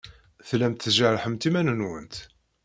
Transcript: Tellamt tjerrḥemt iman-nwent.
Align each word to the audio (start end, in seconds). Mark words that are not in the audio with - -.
Tellamt 0.47 0.83
tjerrḥemt 0.85 1.47
iman-nwent. 1.49 2.15